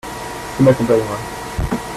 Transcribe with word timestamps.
Qui 0.57 0.63
m'accompagnera. 0.63 1.79